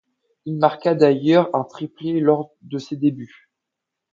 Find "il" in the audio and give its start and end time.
0.45-0.57